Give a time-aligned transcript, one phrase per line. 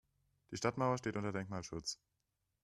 [0.49, 1.99] Die Stadtmauer steht unter Denkmalschutz.